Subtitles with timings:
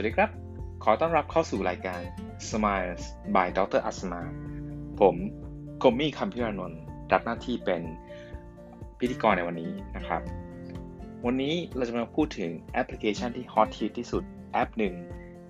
[0.00, 0.30] วัสดีครับ
[0.84, 2.00] ขอต้อนรับเข้าสู่รายการ
[2.48, 3.02] Smiles
[3.34, 3.80] by Dr.
[3.90, 4.22] Asma
[5.00, 5.16] ผม
[5.82, 6.80] กมมี่คำพิรานนท์
[7.12, 7.82] รับหน้าที่เป็น
[8.98, 10.22] พิธีกรในวันนี้นะครับ
[11.26, 13.68] วันนี้เราจะมาพูดถึงแอปพลิเคชันที่ฮอต
[13.98, 14.22] ที่สุด
[14.52, 14.94] แอปหนึ่ง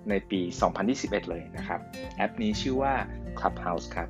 [0.09, 0.39] ในปี
[0.85, 1.79] 2021 เลยนะครับ
[2.17, 2.93] แอปนี้ชื่อว่า
[3.39, 4.09] Clubhouse ครับ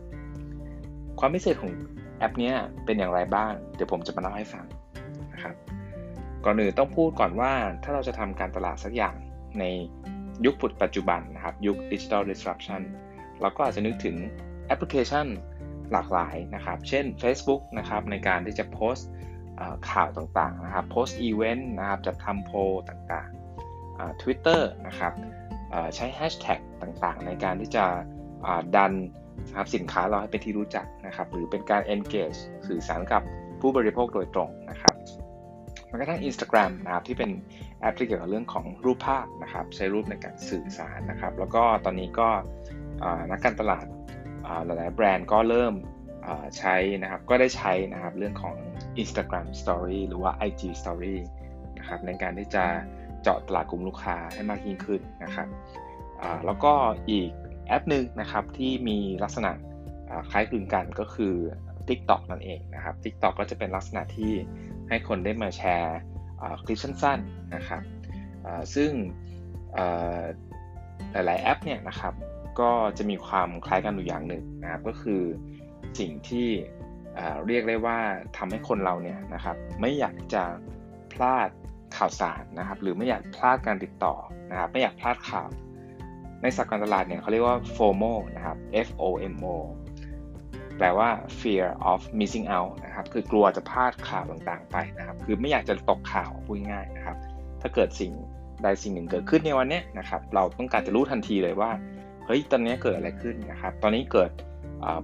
[1.19, 1.73] ความพิเศษของ
[2.17, 2.51] แอปนี้
[2.85, 4.65] เป็นอย่างไรบ้าง เดี๋ยวผมจะมาเล่าให้ฟัง
[5.33, 5.55] นะครับ
[6.45, 7.51] ก่อนอื่นต้องพูดก่อนว่า
[7.83, 9.15] ถ้าเราจะทำการตลาดสักอย่าง
[9.59, 9.65] ใน
[10.45, 12.81] ยุคปัจจุบันนะครับ ยุค Digital Disruption
[13.41, 14.15] เราก็อาจจะนึกถึง
[14.67, 15.27] แอปพลิเคชัน
[15.91, 19.09] หลากหลายนะครับ เช่น Facebook นะครับในการที่จะโพสต์
[19.91, 22.57] ข่าวต่างๆนะครับ โพสต์อีเวนต์นะครับจะทำโพล
[22.89, 25.13] ต่างๆ Twitter นะครับ
[25.95, 27.85] ใช้แฮชแท็กต่างๆ ในการที่จะ
[28.75, 28.93] ดัน
[29.47, 33.21] นะครับสินค้าเราให้เป็นที่รู้จักนะครับ หรือเป็นการ engage สื่อสารกับ
[33.61, 34.88] ผู้บริโภคโดยตรงนะครับ
[35.89, 37.31] แม้กระทั่ง Instagram นะครับที่เป็น
[37.79, 42.29] แอปที่เกี่ยวกับเรื่องของรูปภาพนะครับใช้รูปในการสื่อสารนะครับ แล้วก็ตอนนี้ก็
[43.31, 43.85] นักการตลาด
[44.65, 45.73] หลายๆแบรนด์ก็เริ่ม
[46.57, 48.55] ใช้นะครับก็ได้ใช้นะครับเรื่องของ
[49.01, 51.15] Instagram Story หรือว่า IG Story
[51.77, 52.65] นะครับในการที่จะ
[53.21, 55.47] เจาะตลาดกลุ่มลูกค้าให้มากยิ่งขึ้นนะครับ
[56.45, 56.73] แล้วก็
[57.09, 57.29] อีก
[57.67, 59.51] แอปหนึ่งนะครับที่มีลักษณะ
[60.31, 61.35] คล้ายคลึงกันก็คือ
[61.89, 64.33] TikTok นั่นเองนะครับ TikTok ก็จะเป็นลักษณะที่
[64.89, 65.97] ให้คนได้มาแชร์
[66.63, 67.81] คลิปสั้นๆนะครับ
[68.75, 68.91] ซึ่ง
[71.11, 72.13] หลายๆแอปเนี่ยนะครับ
[72.59, 75.21] ก็จะมีความคล้ายกันอยู่อย่างหนึ่งนะครับก็คือ
[75.99, 76.49] สิ่งที่
[77.47, 77.97] เรียกได้ว่า
[78.37, 80.43] ทำให้คนเราเนี่ยนะครับไม่อยากจะ
[81.13, 81.49] พลาด
[81.97, 84.15] ข่าวสารนะครับหรือไม่อยากพลาดการติดต่อ
[84.51, 85.49] นะครับไม่อยากพลาดข่าว
[86.41, 89.03] ในสักการตลาดเนี่ยเขาเรียกว่า FOMO นะครับ F O
[89.33, 89.55] M O
[90.79, 91.09] แปลว่า
[91.39, 97.17] fear of missing out นะครับ คือกลัวจะพลาดข่าวต่างๆไปนะครับ คือไม่อยากจะตกข่าวพูดง่ายนะครับ
[97.61, 98.11] ถ้าเกิดสิ่ง
[98.63, 101.71] ใดสิ่งหนึ่งเกิดขึ้นในวันนี้นะครับ เราต้องการจะรู้ทันทีเลยว่า
[102.25, 104.31] เฮ้ย ตอนนี้เกิดอะไรขึ้นนะครับ ตอนนี้เกิด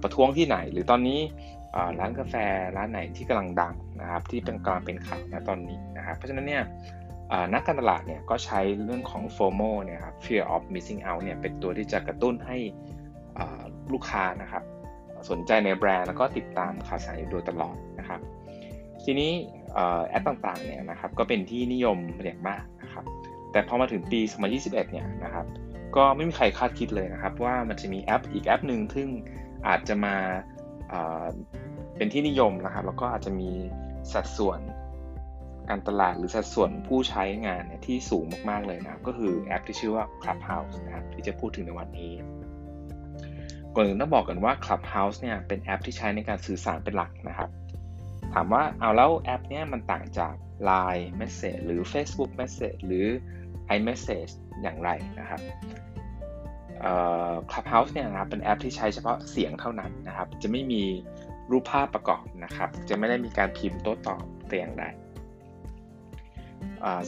[0.02, 1.20] ประท้วงที่ไหน หรือตอนนี้
[1.98, 2.34] ร้านกาแฟ
[2.76, 6.64] ร้านไหนที่กำลังดังนะครับ ที่เป็นกำลังเป็นข่าวณตอนนี้นะครับ เพราะฉะนั้นเนี่ย
[7.54, 12.58] นักการตลาดเนี่ยก็ใช้เรื่องของ FOMO เนี่ยครับ fear of missing out เนี่ยเป็นตัวที่จะกระตุ้นให้
[13.92, 14.62] ลูกค้านะครับ
[15.30, 18.20] สนใจในแบรนด์แล้วก็ติดตามข่าวสารอยู่โดยตลอดนะครับ
[19.04, 19.32] ทีนี้
[20.08, 23.04] แอปต่างๆเนี่ยนะครับก็เป็นที่นิยมอย่างมากนะครับ
[23.52, 24.20] แต่พอมาถึงปี
[24.50, 25.46] 2021 เนี่ยนะครับ
[25.96, 29.08] ก็ไม่มีใครคาดคิดเลยนะครับ ว่ามันจะมีแอปอีกแอปหนึ่งซึ่ง
[29.68, 30.16] อาจจะมา
[31.96, 33.50] เป็นที่นิยมนะครับ แล้วก็อาจจะมี
[34.12, 34.60] สัดส่วน
[35.68, 42.12] การตลาดหรือสัดส่วนผู้ใช้งานเนี่ยที่สูงมากๆเลยนะครับ ก็คือแอปที่ชื่อว่า Clubhouse นะครับที่จะพูดถึงในวันนี้
[43.76, 47.50] ก่อนอื่นต้องบอกกันว่า Clubhouse เนี่ยเป็นแอปที่ใช้ในการสื่อสารเป็นหลักนะครับ
[48.34, 50.34] ถามว่าเอาแล้วแอปเนี้ยมันต่างจาก
[50.70, 53.06] Line Message หรือ Facebook Message หรือ
[53.76, 54.32] iMessage
[54.62, 55.40] อย่างไรนะครับ
[57.50, 60.82] Clubhouse เนี่ยนะครับเป็นแอปที่ใช้เฉพาะเสียงเท่านั้นนะครับ จะไม่มี
[61.50, 64.84] รูปภาพประกอบนะครับ จะไม่ได้มีการพิมพ์โต้ตอบแต่อย่างใด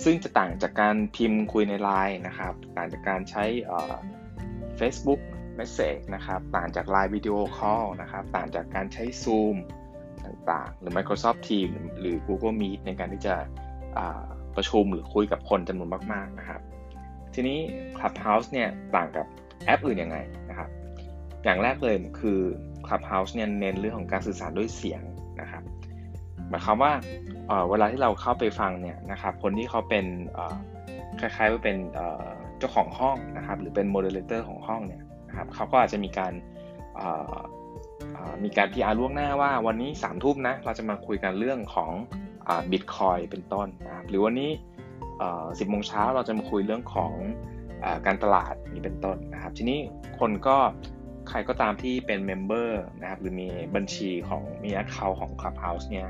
[0.05, 3.45] ซึ่งจะต่างจากการพิมพ์คุยใน Line นะครับ ต่างจากการใช้
[4.79, 5.21] Facebook
[5.59, 9.57] Message นะครับต่างจาก Line Video Call นะครับต่างจากการใช้ Zoom
[10.25, 13.35] ต่างๆ หรือ Microsoft Teams หรือ Google Meet ในการที่จะ
[14.57, 16.61] ประชุมหรือคุยกับคนจำนวนมาก ๆ นะครับ
[17.35, 17.59] ทีนี้
[17.99, 19.27] Clubhouse เนี่ยต่างกับ
[19.65, 20.17] แอปอื่นยังไง
[20.49, 20.69] นะครับ
[21.45, 22.41] อย่างแรกเลยคือ
[22.87, 25.03] Clubhouse เนี่ยเน้นเรื่องของการสื่อสารด้วยเสียง
[25.41, 25.63] นะครับ
[26.49, 26.93] หมายความว่า
[27.71, 30.07] เวลาที่เราเข้าไปฟังเนี่ยนะครับ คนที่เขาเป็น
[31.21, 31.77] คล้ายๆว่าเป็น
[32.59, 35.03] เจ้าของห้องนะครับ หรือเป็นโมเดเลเตอร์ของห้องเนี่ย
[35.39, 36.33] ครับเขาก็อาจจะมีการ
[38.45, 41.93] มีการ PR ล่วงหน้าว่าวันนี้สามทุ่มนะเราจะมาคุยกันเรื่องของ
[42.71, 44.51] บิตคอยเป็นต้นนะครับหรือวันนี้
[45.59, 47.13] สิบโมงเช้าเราจะมาคุยเรื่องของ
[47.85, 49.81] อการตลาดนี้เป็นต้นนะครับ ทีนี้
[50.19, 50.57] คนก็
[51.29, 56.09] ใครก็ตามที่เป็น member นะครับหรือมีบัญชีของมี account ของ Clubhouse เนี่ย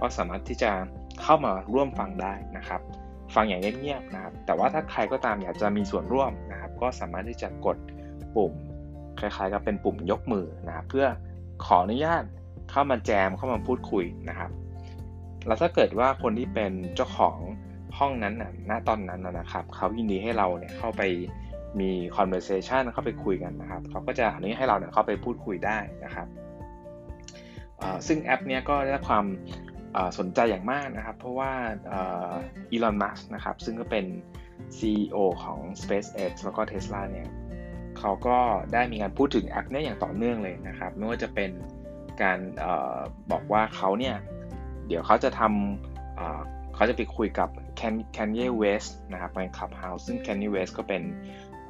[0.00, 0.72] ก็สามารถที่จะ
[1.22, 2.80] เข้ามาร่วมฟังได้นะครับ
[3.34, 7.76] ฟังอย่างเงียบๆนะครับ แต่ว่าถ้าใครก็ตามอยากจะมีส่วนร่วมนะครับ ก็สามารถที่จะกด
[8.36, 8.52] ปุ่ม
[9.18, 11.06] คล้ายๆกับเป็นปุ่มยกมือนะครับเพื่อ
[11.64, 12.22] ขออนุญาต
[12.70, 14.50] เข้ามาแจมเข้ามาพูดคุยนะครับ
[15.46, 17.36] แล้วถ้าเกิดว่าคนที่เป็นเจ้าของ
[17.98, 21.02] ห้องนั้นนะณตอนนั้นนะครับเขายินดีให้เราเนี่ยเข้าไป
[21.80, 26.28] มี conversation เข้าไปคุยกันนะครับเขาก็จะอนุญาตให้เราเนี่ยเข้าไปพูดคุยได้นะครับ
[28.06, 29.24] ซึ่งแอปเนี้ยก็ได้ความ
[30.18, 31.52] สนใจอย่างมากนะครับ เพราะว่า
[32.70, 34.04] อีลอน มัสนะครับ ซึ่งก็เป็น
[34.78, 37.28] CEO ของ SpaceX แล้วก็ Tesla เนี่ย
[38.06, 38.38] เขาก็
[38.72, 41.50] ได้มีการพูดถึงแอปนี้อย่างต่อเนื่องเลยนะครับ ไม่ว่าจะเป็น
[42.22, 42.66] การอ
[42.96, 42.98] อ
[43.30, 44.16] บอกว่าเขาเนี่ย
[44.86, 47.48] เดี๋ยวเขาจะทำเขาจะไปคุยกับ
[48.16, 51.02] Kanye West นะครับใน Clubhouse ซึ่ง Kanye West ก็เป็น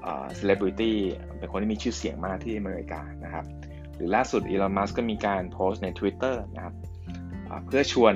[0.03, 0.97] เซเลบริตี้
[1.39, 3.45] เป็นคนที่มีชื่อเสียงมากที่อเมริกานะครับ
[3.95, 6.75] หรือล่าสุด Elon Musk ก็มีการโพสต์ใน Twitter นะครับ
[7.67, 8.15] เพื่อชวน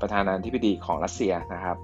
[0.00, 1.76] ประธานาธิบดีของรัสเซียนะครับ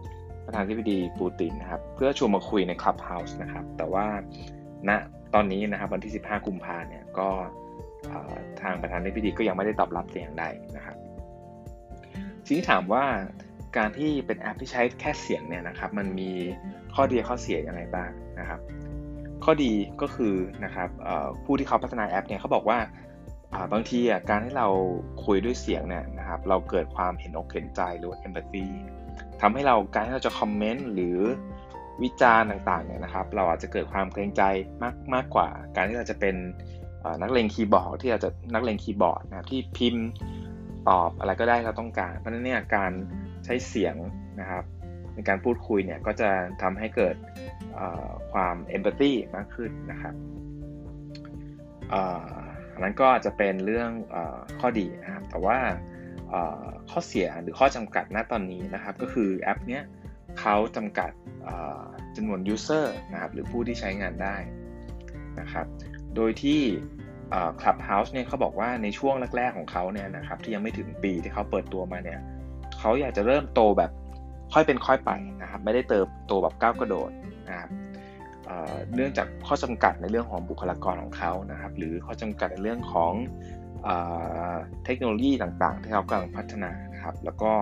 [0.47, 4.07] ประธานาธิบดีปูตินนะครับ เพื่อชวนมาคุยใน Clubhouse นะครับ แต่ว่า
[4.89, 4.93] ณ
[5.35, 7.29] ตอนนี้นะครับวันที่ 15 กุมภาเนี่ยก็
[8.63, 10.45] ทางประธานาธิบดีก็ยังไม่ได้ตอบรับแต่อย่างใด
[10.77, 10.97] นะครับ
[12.45, 13.05] ทีนี้ถามว่า
[13.77, 16.31] การที่เป็นแอปที่ใช้แค่เสียงเนี่ยนะครับมันมี
[16.95, 18.11] ข้อดีข้อเสียอย่างไรบ้าง
[18.41, 18.61] นะครับ
[19.45, 19.73] ข้อดี
[20.03, 20.35] ก็คือ
[20.65, 20.89] นะครับ
[21.45, 22.79] ผู้ที่เขาพัฒนาแอปเนี่ยเขาบอกว่า
[23.73, 23.99] บางที
[24.31, 24.69] การที่เรา
[25.25, 28.67] คุยด้วยเสียงเนี่ยนะครับเราเกิดความเห็นอกเห็นใจหรือ empathy
[29.41, 31.19] ทำให้เราการที่เราจะคอมเมนต์หรือ
[32.03, 34.43] วิจารณ์ต่างๆเนี่ยนะครับ เราอาจจะเกิดความเกรงใจ
[34.83, 36.37] มากมากกว่า การที่เราจะเป็น
[37.23, 40.07] นักเลงคีย์บอร์ดที่เราจะนักเลงคีย์บอร์ดนะครับที่พิมพ์
[40.89, 42.93] ตอบอะไรก็ได้เราต้องการ เพราะฉะนั้นเนี่ยการ
[43.45, 43.95] ใช้เสียง
[44.41, 44.65] นะครับ
[45.15, 46.31] ในการพูดคุยเนี่ยก็จะ
[46.63, 47.17] ทำให้เกิด
[48.33, 50.15] ความเอมพัตตีมากขึ้นนะครับ
[52.73, 54.17] อันนั้นก็จะเป็นเรื่องอ
[54.61, 55.59] ข้อดีนะครับ แต่ว่า
[56.91, 59.83] ข้อเสียหรือข้อจำกัดณตอนนี้นะครับ ก็คือแอปเนี้ย
[60.41, 61.11] เขาจำกัด
[62.17, 64.37] จำนวน user นะครับหรือผู้ที่ใช้งานได้
[65.41, 65.67] นะครับ
[66.17, 66.61] โดยที่
[67.61, 72.21] Clubhouse เนี่ยเขาบอกว่าในช่วงแรก ๆ ของเขาเนี่ยนะครับที่ยังไม่ถึงปีที่เขาเปิดตัวมาเนี่ย
[72.79, 73.91] เขาอยากจะเริ่มโตแบบ
[74.53, 75.11] ค่อยเป็นค่อยไป
[75.43, 77.11] นะครับไม่ได้เติบโตแบบก้าวกระโดด
[77.49, 77.71] นะครับ
[78.95, 83.13] เนื่องจากข้อจำกัดในเรื่องของบุคลากรของเขานะครับ หรือข้อจำกัดในเรื่องของ
[84.85, 87.53] เทคโนโลยีต่างๆ ที่เขากำลังพัฒนานะครับ แล้วก็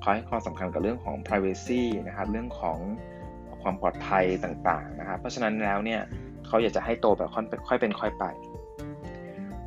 [0.00, 2.78] เขาให้ความสำคัญกับเรื่องของ privacy นะครับเรื่องของ
[3.62, 6.00] ความปลอดภัยต่างๆนะครับเพราะฉะนั้นแล้วเนี่ย
[6.46, 8.24] เขาอยากจะให้โตแบบค่อยเป็นค่อยไป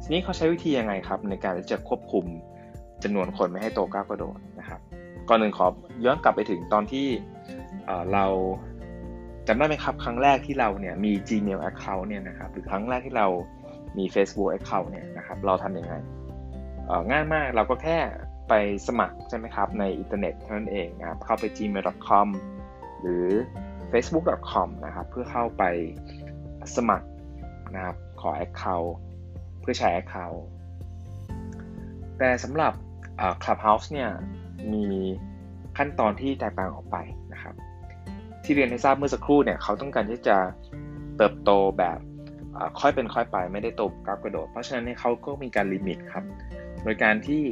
[0.04, 2.26] ทีนี้เขาใช้วิธียังไงครับ ในการที่จะควบคุม
[3.04, 4.80] จำนวนคนไม่ให้โตก้าวกระโดดนะครับ
[5.30, 5.68] ก่อนหนึ่งขอ
[6.06, 7.08] ย้อนกลับไปถึงตอนที่
[8.14, 8.26] เรา
[9.48, 13.28] จำได้ไหมครับครั้งแรกที่เราเนี่ยมี Gmail account เนี่ยนะครับหรือครั้งแรกที่เรา
[13.98, 15.94] มี Facebook account เนี่ยนะครับเราทำยังไง
[17.12, 17.98] ง่ายมากเราก็แค่
[18.48, 18.54] ไป
[18.88, 22.28] สมัครใช่ไหมครับ ในอินเทอร์เน็ตเท่านั้นเองนะครับ เข้าไป gmail.com
[23.02, 23.28] หรือ
[23.92, 25.64] facebook.com นะครับ เพื่อเข้าไป
[26.76, 27.08] สมัคร
[27.76, 28.92] นะครับ ขอ account
[29.62, 30.40] เพื่อใช้ account
[32.18, 32.74] แต่สำหรับ
[33.44, 34.10] Clubhouse เนี่ย
[34.74, 34.86] มี
[35.78, 36.98] ขั้นตอนที่แตกต่างออกไป
[37.34, 37.56] นะครับ
[38.44, 40.38] ที่เรียนให้ทราบเมื่อสักครู่เนี่ย เขาต้องการที่จะ
[41.18, 42.00] เติบโตแบบ
[42.80, 46.24] ค่อยเป็นค่อยไปไม่ได้โตก้าวกระโดด เพราะฉะนั้นเขาก็มีการลิมิตครับ
[46.84, 47.44] โดยการที่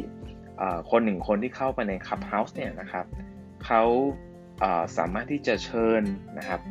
[0.92, 3.06] คนหนึ่งคนที่เข้าไปใน Clubhouse เนี่ยนะครับ
[3.66, 3.84] เขา
[4.98, 6.04] สามารถที่จะเชิญ
[6.38, 6.62] นะครับ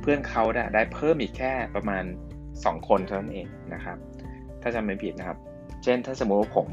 [0.00, 2.04] เพื่อนเขาได้ได้เพิ่มอีกแค่ประมาณ
[2.46, 3.96] 2 คนเท่านั้นเองนะครับ
[4.62, 5.38] ถ้าจำไม่ผิดนะครับ
[5.84, 6.68] เช่นถ้าสมมติว่าผม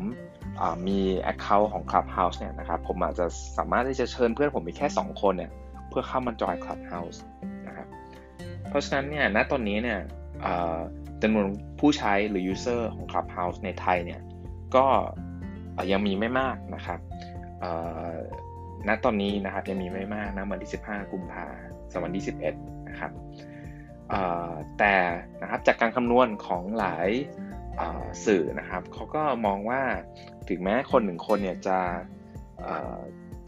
[0.88, 1.00] มี
[1.31, 3.25] Account ของ Clubhouse เนี่ยนะครับผมอาจจะ
[3.57, 5.51] สามารถที่จะเชิญเพื่อนผมมีแค่ 2 คนเนี่ย
[5.89, 7.19] เพื่อเข้ามาจอย Clubhouse
[7.68, 7.88] นะครับ
[8.69, 10.00] เพราะฉะนั้นเนี่ยณตอนนี้เนี่ย
[11.21, 11.45] จำนวน
[11.79, 14.21] ผู้ใช้หรือ user ของ Clubhouse ในไทยเนี่ย
[14.75, 14.85] ก็
[15.91, 17.00] ยังมีไม่มากนะครับ
[18.88, 21.47] ณตอนนี้นะครับยังมีไม่มากนะวันที่ 15 กุมภา
[21.91, 23.12] สวันที่ 11 นะครับ
[24.79, 24.95] แต่
[25.41, 27.09] นะครับจากการคำนวณของหลาย
[28.25, 29.81] สื่อนะครับเขาก็มองว่า
[30.50, 31.79] ถึงแม้คนหนึ่งคนเนี่ยจะ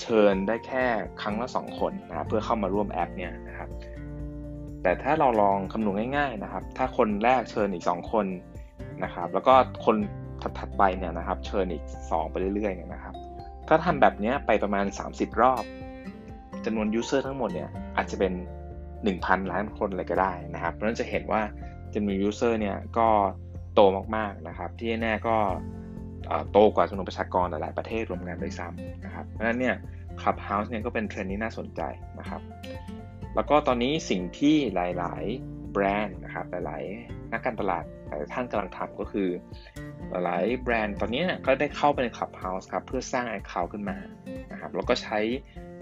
[0.02, 0.86] เชิญได้แค่
[1.22, 3.69] ครั้งละสองคนนะเพื่อเข้ามาร่วมแอปเนี่ยนะครับ
[4.83, 8.26] แต่ถ้าเราลองคำนวณง่ายๆนะครับ ถ้าคนแรกเชิญอีก 2 คน
[9.04, 9.54] นะครับ แล้วก็
[9.86, 9.95] คน
[10.60, 13.16] ถัดๆไปเนี่ยนะครับ เชิญอีก 2 ไปเรื่อยๆเนี่ยนะครับ
[13.68, 15.64] ถ้าทำแบบนี้ไปประมาณ 30 รอบ
[16.66, 18.34] จำนวน user ทั้งหมดเนี่ยอาจจะเป็น
[18.94, 21.42] 1,000 ล้านคนเลยก็ได้นะครับ เพราะฉะนั้นจะเห็นว่า
[21.94, 23.08] จำนวน user เนี่ยก็
[23.74, 23.81] โต
[24.16, 25.36] มากๆนะครับ ที่แน่ก็
[26.52, 29.76] โตกว่าจำนวนประชากรหลายประเทศรวมกันด้วยซ้ำนะครับ เพราะฉะนั้นเนี่ย
[30.22, 31.81] Clubhouse เนี่ยก็เป็นเทรนด์ที่น่าสนใจ
[32.19, 32.42] นะครับ
[33.36, 39.30] แล้วก็ตอนนี้สิ่งที่หลาย ๆ แบรนด์นะครับหลายๆนักการตลาดหลายท่านกำลังทำก็คือ
[40.23, 43.97] หลายแบรนด์ตอนนี้ก็ได้เข้าไปใน Clubhouse ครับเพื่อสร้าง Account ขึ้นมา
[44.52, 45.19] นะครับแล้วก็ใช้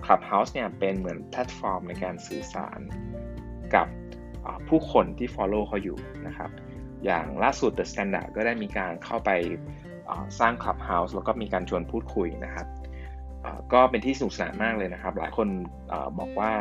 [0.05, 2.79] Clubhouse เนี่ยเป็นเหมือนแพลตฟอร์มในการสื่อสาร
[3.75, 3.87] กับ
[4.67, 6.49] ผู้คนที่ follow เขาอยู่นะครับ
[7.05, 9.31] อย่างล่าสุด The Standard ก็ได้มีการเข้าไป
[10.39, 12.67] สร้าง Clubhouse แล้วก็มีการชวนพูดคุยนะครับ
[13.73, 15.47] ก็เป็นที่สนุกสนานมากเลยนะครับ หลายคน
[15.91, 16.51] อบอกว่า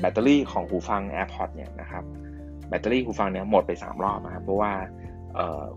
[0.00, 2.04] แบตเตอรี่ของหูฟัง AirPods เนี่ยนะครับ
[2.68, 4.72] แบตเตอรี่หูฟังเนี่ยหมดไป 3 รอบนะครับ เพราะว่า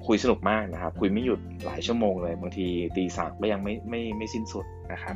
[0.07, 2.67] คุยสนุกมากนะครับ คุยไม่หยุดหลายชั่วโมงเลยบางที
[2.98, 5.15] ตีสามก็ยังไม่ไม่ไม่สิ้นสุดนะครับ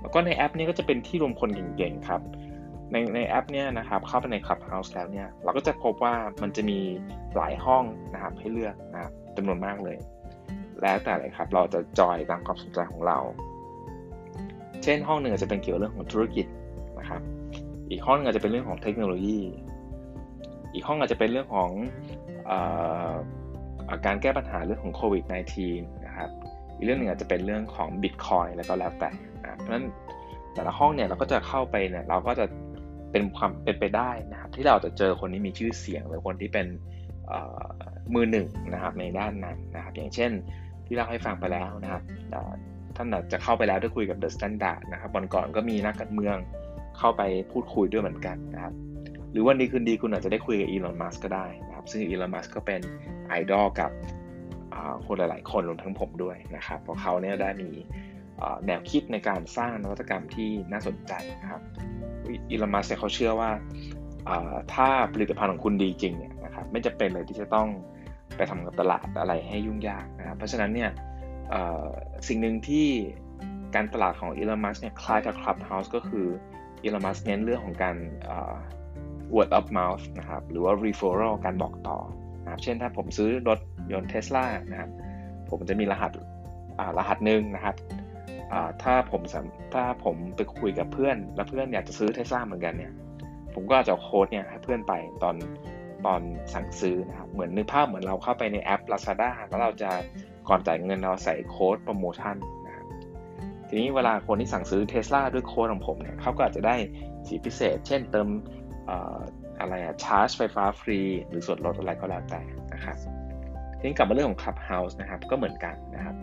[0.00, 2.20] แล้วก็ในแอปนี้ก็จะเป็นที่รวมคนเก่งๆครับ
[2.92, 6.78] ในในแอปเนี่ยนะครับเข้าไปใน Clubhouse แล้วเนี่ยเราก็จะพบว่ามันจะมี
[7.36, 7.84] หลายห้อง
[8.14, 9.96] นะครับให้เลือกนะครับจำนวนมากเลย
[10.82, 13.18] แล้วแต่เลยครับ เราจะจอยตามความสนใจของเรา
[14.82, 16.46] เช่นห้องหนึ่งอาจจะเป็นเกี่ยวเรื่องของธุรกิจ
[16.98, 17.22] นะครับ
[17.90, 19.40] อีกห้องนึงอาจจะเป็นเรื่องของเทคโนโลยี
[20.74, 21.70] อีกห้องอาจจะเป็นเรื่องของ
[23.90, 25.24] อาการแก้ปัญหาเรื่องของโควิด
[25.64, 26.30] -19 นะครับ
[26.76, 29.10] อีกเรื่องหนึ่งอาจจะเป็นเรื่องของบิตคอยแล้วก็แล้วแต่
[29.42, 29.86] นะเพราะฉะนั้น
[30.54, 32.44] แต่ละห้องเนี่ยเราก็จะเข้าไปเนี่ยเราก็จะ
[33.10, 36.66] เป็นความเป็นไปได้นะครับ ที่เราจะเจอคนที่มีชื่อเสียงหรือคนที่เป็น
[38.14, 40.30] มือหนึ่งนะครับในด้านนั้นนะครับ อย่างเช่น
[40.92, 42.02] ที่เราให้ฟังไปแล้วนะครับ
[42.96, 46.36] ท่านอาจจะเข้าไปแล้วได้คุยกับ The Standard นะครับวันก่อนก็มีนักการเมือง
[46.98, 47.22] เข้าไป
[47.52, 48.74] พูดคุยด้วยเหมือนกันนะครับ
[49.32, 52.80] หรือวันดีคืนดีคุณอาจจะได้คุยกับ Elon Musk ก็ได้นะครับซึ่ง Elon Musk ก็เป็น
[53.28, 53.90] ไอดอลกับ
[55.06, 57.70] คนหลายๆ คนรวมทั้งผมด้วยนะครับเพราะเขาเนี่ยได้มี
[58.66, 61.62] แนวคิดในการสร้างนวัตกรรมที่น่าสนใจนะครับ
[62.50, 63.50] อีลอนมัสเขาเชื่อว่า
[64.74, 67.68] ถ้าผลิตภัณฑ์ของคุณดีจริงเนี่ยนะครับไม่จะเป็นเลยที่จะต้อง
[68.50, 70.90] ทำกับตลาดอะไรให้ยุ่งยากนะครับเพราะฉะนั้นเนี่ย
[72.28, 72.88] สิ่งหนึ่งที่
[73.74, 76.26] การตลาดของอีลอนมัสเนี่ยคล้ายกับ Clubhouse ก็คือ
[76.82, 77.96] อีลอนมัสเน้นเรื่องของการ
[79.34, 81.98] word of mouth นะครับหรือว่า referral การบอกต่อ
[82.42, 83.58] นะครับเช่นถ้าผมซื้อรถ
[83.92, 84.90] ยนต์เทสลานะครับ
[85.50, 86.12] ผมจะมีรหัส
[86.98, 87.76] รหัสหนึ่งนะครับ
[88.82, 89.22] ถ้าผม
[89.74, 92.92] ถ้าผมไปคุยกับเพื่อน แล้วเพื่อนอยากจะซื้อเทสลาเหมือนกันเนี่ย
[93.54, 95.34] ผมก็จะโค้ดเนี่ยให้เพื่อนไปตอน
[96.06, 96.20] ตอน
[96.54, 99.90] สั่งซื้อนะครับเหมือนนึกภาพเหมือนเราเข้าไปในแอป Lazada แล้วเราจะ
[100.48, 102.86] ก่อนจ่ายเงินเราใส่โค้ดโปรโมชั่นนะครับ
[103.68, 106.76] ทีนี้เวลาคนที่สั่งซื้อเทสลาด้วยโค้ดของผมเนี่ยเขาก็อาจจะได้
[107.26, 108.28] สีพิเศษ เช่นเติม
[109.60, 112.42] อะไรอะชาร์จไฟฟ้าฟรี หรือส่วนลดอะไรก็แล้วแต่
[112.74, 112.96] นะครับ
[113.78, 116.16] ทีนี้กลับมาเรื่องของ Clubhouse นะครับก็เหมือนกันนะครับ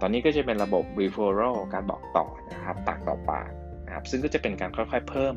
[0.00, 3.50] ตอนนี้ก็จะเป็นระบบ referral การบอกต่อนะครับปากต่อปาก
[3.86, 5.34] นะครับซึ่งก็จะเป็นการค่อยๆเพิ่ม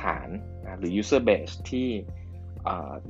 [0.00, 0.28] ฐาน
[0.62, 1.88] นะหรือ user base ที่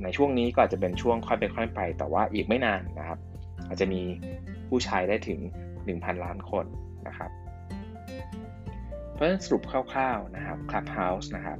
[0.03, 3.19] ในช่วงนี้ก็อาจจะเป็นช่วงค่อยไปค่อยไป แต่ว่าอีกไม่นานนะครับ
[3.67, 4.01] อาจจะมี
[4.67, 5.39] ผู้ใช้ได้ถึง
[5.83, 6.65] 1,000 ล้านคน
[7.07, 7.31] นะครับ
[9.13, 11.57] เพราะฉะนั้นสรุปคร่าวๆนะครับ Clubhouse นะครับ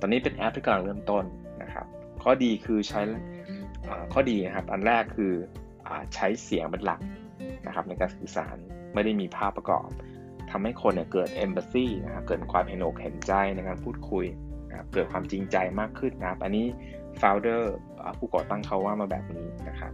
[0.00, 1.24] ตอนนี้เป็นแอปที่กำลังเริ่มต้น
[1.62, 1.86] นะครับ
[2.22, 3.00] ข้อดีคือใช้
[4.12, 5.32] ข้อดีนะครับ อันแรกคือ
[5.86, 7.00] อใช้เสียงเป็นหลัก
[7.66, 8.56] นะครับในการสื่อสาร
[8.94, 9.88] ไม่ได้มีภาพประกอบ
[10.50, 14.24] ทำให้คนเนี่ยเกิดเอมพัซซีนะครับเกิดความเห็นอกเห็นใจในการพูดคุย
[14.68, 16.66] นะคเกิดความจริงใจมากขึ้นนะครับ อันนี้
[17.22, 17.62] founder
[18.18, 19.92] ผู้ก่อตั้งเขาว่ามาแบบนี้นะครับ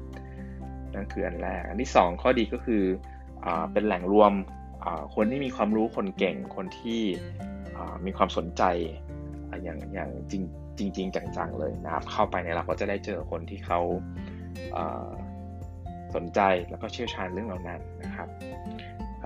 [0.95, 2.83] นั่นคืออันแรก อันที่ 2 ข้อดีก็คือ
[3.45, 4.33] อเป็นแหล่งรวม
[5.15, 7.03] คนที่มีความรู้คนเก่งคนที่
[8.07, 8.63] มีความสนใจ
[9.63, 10.43] อย่างอย่างจริง
[10.79, 13.81] จริงจริงจังๆเลยนะครับ เข้าไปเนี่ยเราก็จะได้เจอคนที่เขา
[16.15, 18.29] สนใจแล้วก็เชี่ยวชาญเรื่องเหล่านั้นนะครับ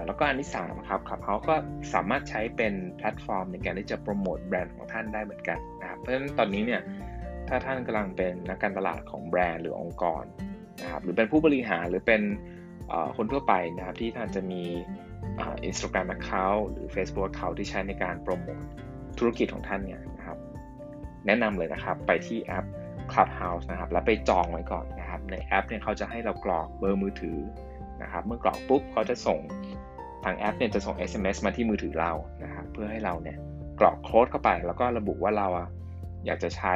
[0.07, 1.55] แล้วก็อันที่3ครับครับเขาก็
[1.95, 6.81] สามารถใช้เป็นแพลตฟอร์มในการที่จะโปรโมทแบรนด์ของท่านได้เหมือนกันนะครับเพราะฉะนั้นตอนนี้เนี่ย
[7.49, 10.25] ถ้าท่านกำลังเป็นนักการตลาดของแบรนด์หรือองค์กร
[10.83, 12.23] นะครับหรือเป็นผู้บริหารหรือเป็น
[13.17, 14.63] คนทั่วไปนะครับที่ท่านจะมี
[15.65, 18.63] Instagram account หรือ Facebook Account ที่ใช้ในการโปรโมท
[19.19, 20.39] ธุรกิจของท่านเนี่ยนะครับ
[21.27, 22.65] แนะนำเลยนะครับไปที่แอป
[23.13, 27.39] Clubhouse นะครับแล้วไปจองไว้ก่อนนะครับในแอปเนี่ยเขาจะให้เรากรอกเบอร์มือถือ
[28.03, 29.39] นะครับเมื่อกรอกปุ๊บเขาจะส่ง
[30.25, 32.13] ทางแอปเนี่ยจะส่ง SMS มาที่มือถือเรา
[32.45, 33.39] นะครับเพื่อให้เราเนี่ย
[33.81, 35.49] กรอกโค้ดเข้าไปแล้วก็ระบุว่าเรา
[36.27, 36.75] อยากจะใช้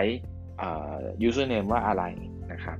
[1.26, 2.04] username ว่าอะไร
[2.52, 2.78] นะครับ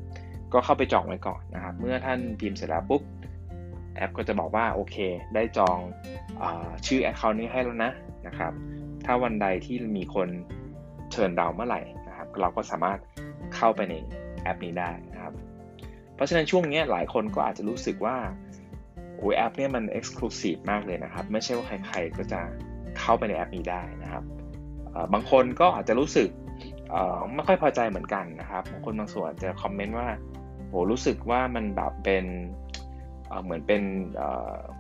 [0.53, 3.03] ก็เข้าไปจองไว้ก่อนนะครับ เมื่อท่านพิมพ์เสร็จแล้วปุ๊บ
[3.97, 4.97] แอปก็จะบอกว่าโอเค
[5.35, 5.79] ได้จอง
[6.43, 6.45] อ
[6.87, 7.93] ชื่อ Account นี้ให้แล้วนะ
[8.27, 8.53] นะครับ
[9.05, 10.29] ถ้าวันใดที่มีคน
[11.13, 12.99] เชิญเราเมื่อไหร่นะครับ เราก็สามารถ
[13.55, 13.95] เข้าไปใน
[14.43, 15.33] แอปนี้ได้นะครับ
[16.15, 18.17] เพราะฉะนั้นช่วงนี้หลายคนก็อาจจะรู้สึกว่า
[19.17, 22.41] โอ้แอปนี้มัน Exclusive มากเลยนะครับ ไม่ใช่ว่าใครๆก็จะ
[22.99, 24.25] เข้าไปในแอปนี้ได้นะครับ
[25.13, 26.29] บางคนก็อาจจะรู้สึก
[27.35, 30.09] ไม่ค่อยพอใจเหมือนกันนะครับคนบางส่วนจะคอมเมนต์ว่า
[30.69, 32.25] โหรู้สึกว่ามันแบบเป็น
[33.45, 33.83] เหมือนเป็น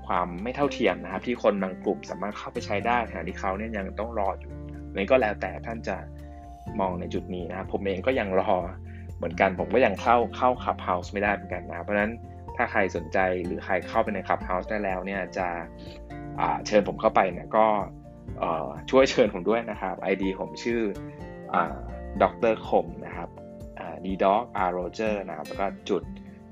[0.06, 4.52] ความไม่เท่าเทียมนะครับ ที่คนบางกลุ่มสามารถเข้าไปใช้ได้ขณะที่เขาเนี่ยยังต้องรออยู่
[4.94, 5.96] นี่ก็แล้วแต่ท่านจะ
[6.80, 8.52] มองในจุดนี้นะครับ ผมเองก็ยังรอ
[9.16, 12.12] เหมือนกันผมก็ยังเข้าเข้าขับเฮาส์ไม่ได้เหมือนกันนะเพราะฉะนั้น
[12.56, 15.48] ถ้าใครสนใจหรือใครเข้าไปใน Clubhouse ได้แล้วเนี่ยจะ
[16.66, 17.66] เชิญผมเข้าไปเนี่ยก็
[18.90, 20.80] ช่วยเชิญผมด้วยนะครับ ID ผมชื่อ
[22.22, 23.30] ดรคมนะครับ
[24.04, 26.02] D Dog R Roger นะครับ แล้วก็จุด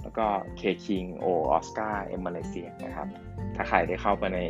[0.03, 3.09] แล้วก็ K King O Oscar M มาเลเซียนะครับ
[3.57, 4.41] ถ้าใครได้เข้าไปใน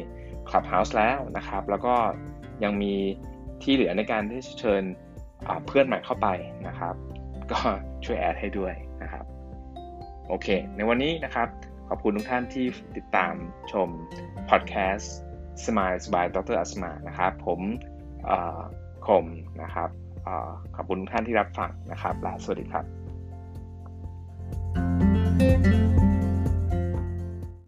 [0.49, 1.95] Clubhouse แล้วนะครับ แล้วก็
[2.65, 2.95] ยังมี
[3.63, 4.83] ที่เหลือในการที่เชิญ
[5.67, 6.29] เพื่อนใหม่เข้าไป
[6.69, 6.95] นะครับ
[7.53, 7.61] ก็
[8.05, 9.25] ช่วยแอดให้ด้วยนะครับ
[10.29, 11.49] โอเค ในวันนี้นะครับ
[11.89, 13.35] ขอบคุณทุกท่านที่ติดตาม
[13.73, 13.89] ชม
[14.51, 15.15] พอดแคสต์
[15.65, 16.57] Smile by Dr.
[16.63, 17.61] Asma นะครับ ผม
[19.07, 19.25] คม
[19.63, 19.91] นะครับ
[20.77, 22.98] ขอบคุณท่านที่รับฟังนะครับและสวัสดีครับ